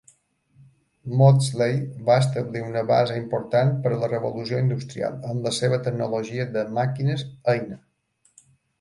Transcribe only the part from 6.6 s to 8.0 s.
màquines-eina.